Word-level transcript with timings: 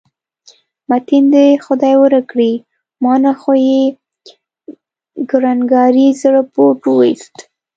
متین 0.89 1.25
دې 1.33 1.47
خدای 1.65 1.95
ورک 2.01 2.25
کړي، 2.31 2.53
ما 3.03 3.13
نه 3.23 3.31
خو 3.39 3.51
یې 3.69 3.81
کړنګاري 5.29 6.07
زړه 6.21 6.41
بوټ 6.53 6.79
وویست. 6.85 7.35